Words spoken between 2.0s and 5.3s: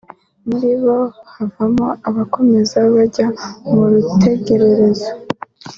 abakomeza n’abajya mu rutegererezo